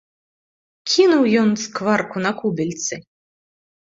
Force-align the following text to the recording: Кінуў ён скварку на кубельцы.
Кінуў 0.93 1.23
ён 1.41 1.49
скварку 1.63 2.17
на 2.27 2.31
кубельцы. 2.39 2.95